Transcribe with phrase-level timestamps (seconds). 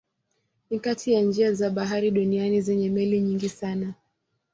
[0.69, 3.93] Ni kati ya njia za bahari duniani zenye meli nyingi sana.